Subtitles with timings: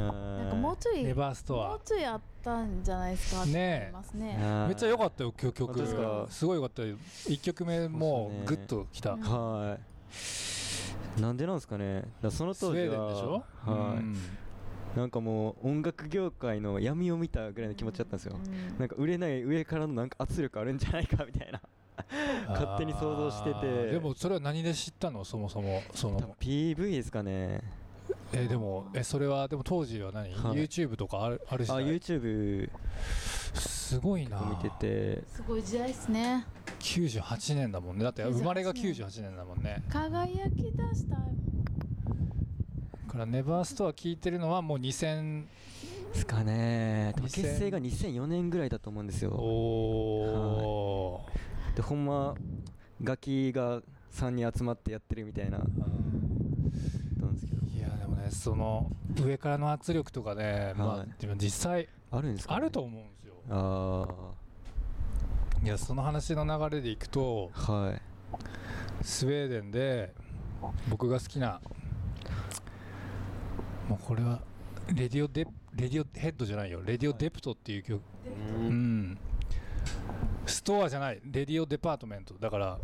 [0.00, 1.68] なんかもうちょいネバーストア。
[1.70, 3.76] もうちょいあったんじゃないですかねえ。
[3.76, 4.66] って思いますね。
[4.68, 5.52] めっちゃ良かったよ曲。
[5.52, 5.86] 曲。
[5.86, 6.26] すか？
[6.30, 6.96] すごい良かったよ。
[7.26, 9.20] 1曲目もうグッときた、うん。
[9.20, 11.20] はい。
[11.20, 12.04] なんでなんですかね。
[12.30, 14.16] そのスウェーデン当時はでしょ、はい、うん。
[14.96, 18.78] なんかもう音楽業界の闇を見たぐらいの気持ちだったんですよ、うん。
[18.78, 21.60] なんか売れない上からのなんか圧力あるんじゃないかみたいな。
[22.48, 23.86] 勝手に想像してて。
[23.90, 25.24] でもそれは何で知ったの？
[25.24, 25.82] そもそも。
[25.92, 27.60] そ多分の PV ですかね
[28.32, 30.58] えでもえそれはでも当時は何、はい。
[30.58, 32.70] YouTube とかあるあるしあ YouTube
[33.54, 34.40] すごいな。
[34.62, 35.24] 見てて。
[35.28, 36.46] すごい時代ですね。
[36.80, 38.04] 98年だもんね。
[38.04, 39.82] だって生まれが98年だもんね。
[39.88, 41.64] 輝き出したいもん。
[43.06, 45.46] だからネバーストア聞いてるのはもう2000
[46.12, 47.12] ですかね。
[47.16, 49.30] 多分2000結成が2004年ぐらいだと思うんですよ。
[49.30, 52.34] おー、でほんま
[53.02, 53.80] ガキが
[54.12, 63.34] 3人集まってやってるみたいななんですけどいやでもねその上からの圧力とかね、まあ実際あるんですか、ね、あると思うんですよ。
[63.50, 64.06] あ
[65.62, 68.00] いやその話の流れでいくとあはい。
[69.02, 70.12] スウェーデンで
[70.88, 71.60] 僕が好きな
[73.88, 74.40] もうこれは
[74.88, 76.80] レディオデ Radiohead じゃないよ。
[76.84, 78.02] Radio Dept っていう曲。
[78.26, 79.18] うん。
[80.46, 81.20] ストアじゃない。
[81.24, 82.34] レディオデパートメント。
[82.34, 82.78] だから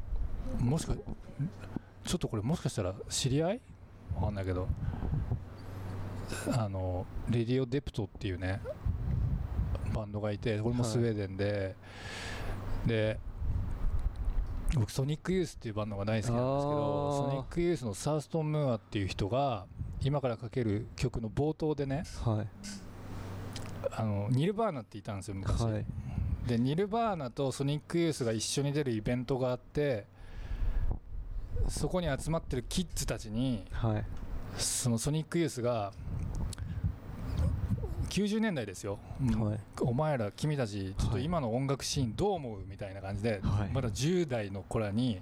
[0.61, 0.95] もしか
[2.05, 3.61] ちょっとこれもしかしたら知り合い？
[4.15, 4.69] わかんないけど
[6.57, 8.61] あのレディオデプトっていうね
[9.95, 11.77] バンドがいてこれもスウェーデンで、
[12.85, 13.19] で
[14.75, 19.67] 僕ソニックユースっていうバンドが大好きなんですけどソニックユースのサーストン・ムーアっていう人が
[20.03, 22.49] 今からかける曲の冒頭でねはい。
[23.93, 25.85] あのニルバーナっていたんですよ昔、はい。
[26.47, 30.07] でニルバーナとソニックユースが一緒に出るイベントがあって
[31.69, 34.05] そこに集まってるキッズたちにはい
[34.57, 35.93] そのソニックユースが
[38.09, 39.59] 90年代ですよ、はい。
[39.81, 43.71] お前ら君たちちょっと今の音楽シーンどう思うみたいな感じで、はい。
[43.73, 45.21] まだ10代の子らに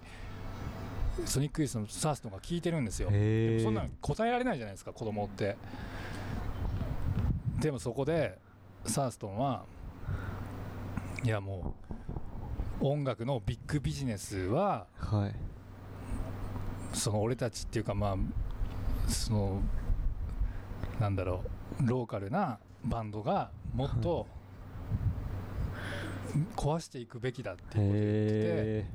[1.24, 3.10] ソニックユースのサーストンが聞いてるんですよ。
[3.10, 5.56] でもそんなの答えられないじゃないですか子供って。
[7.60, 8.38] でもそこで
[8.84, 9.64] サーストンは
[11.24, 11.74] いやも
[12.80, 15.34] う音楽のビッグビジネスははい。
[16.92, 18.16] その俺たちっていうかまあ
[19.12, 19.60] その
[21.00, 21.42] なんだろ
[21.80, 24.26] うローカルなバンドがもっと
[26.56, 28.86] 壊していくべきだっていうことを言っててへ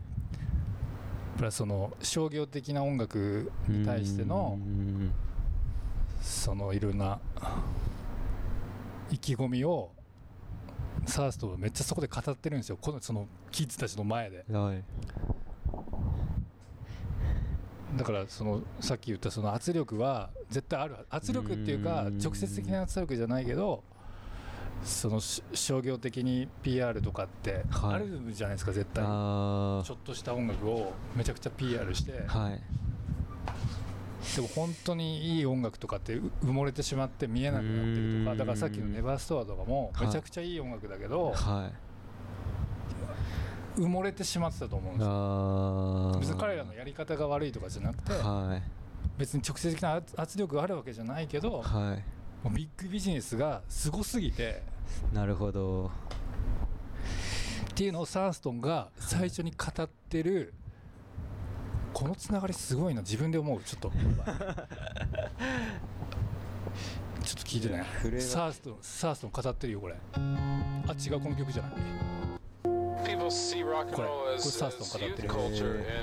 [1.37, 5.11] プラスその商業的な音楽えに対してのうん
[6.21, 7.19] そのいろんな
[9.11, 9.91] 意気込みを
[11.05, 12.77] サーストはめっちゃそこで語ってるんですよ。
[12.81, 14.43] このそのキッズたちの前で。
[14.51, 14.83] はい
[17.97, 22.17] だからそのさっき言ったその圧力は絶対ある圧力っていうかうん。
[22.19, 23.83] 直接的な圧力じゃないけど
[24.83, 27.95] そのし商業的に PR とかってはい。
[27.95, 32.23] あるじゃないですか絶対あちょっとした音楽をめちゃくちゃ PR して。
[32.27, 32.61] あはい。
[34.35, 38.25] でも本当にいい音楽とかってう埋もれてしまって見えなくなってるとうん。
[38.25, 40.07] かだからさっきの「ネバーストア」とかもはい。
[40.07, 41.86] めちゃくちゃいい音楽だけどはい
[43.77, 46.19] 埋もれてしまってたと思うんですよ。
[46.19, 48.63] 別に彼らのやり方が悪いとかじゃなくてはい。
[49.17, 52.03] 別に直接的な圧圧力があるわけじゃないけどはい。
[52.43, 54.63] もうビッグビジネスがすごすぎて
[55.13, 55.87] なるほど。
[55.87, 55.89] っ
[57.75, 60.53] ていうのをサーストンが最初に語ってる
[61.93, 63.91] このつながりすごいな自分で思うちょっと。
[67.23, 67.85] ちょっと聞いてね。
[68.21, 69.95] サーストンサーストン語ってるよこれ。
[70.13, 71.71] あ違うこの曲じゃない
[73.93, 75.29] これ、これサースの方ってる。